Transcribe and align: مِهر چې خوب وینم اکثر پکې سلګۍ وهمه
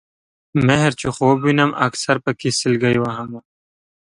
مِهر 0.67 0.91
چې 0.99 1.07
خوب 1.15 1.37
وینم 1.43 1.71
اکثر 1.87 2.15
پکې 2.25 2.49
سلګۍ 2.59 2.95
وهمه 2.99 3.39